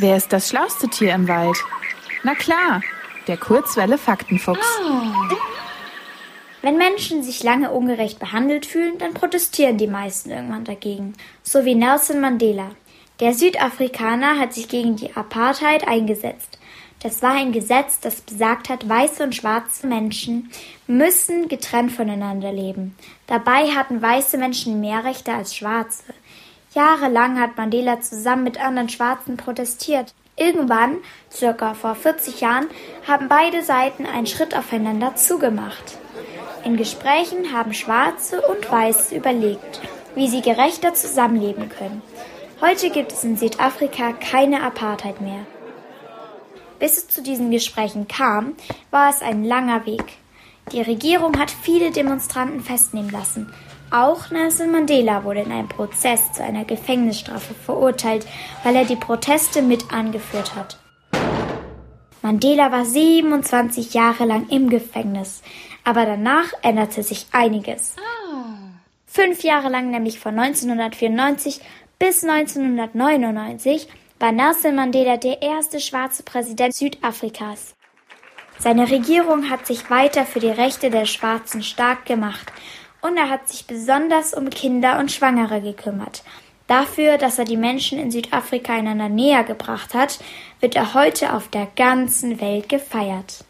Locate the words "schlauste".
0.48-0.88